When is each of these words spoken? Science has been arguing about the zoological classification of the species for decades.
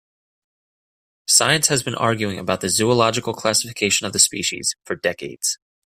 Science 1.27 1.67
has 1.67 1.83
been 1.83 1.93
arguing 1.93 2.39
about 2.39 2.61
the 2.61 2.69
zoological 2.69 3.35
classification 3.35 4.07
of 4.07 4.13
the 4.13 4.17
species 4.17 4.75
for 4.83 4.95
decades. 4.95 5.59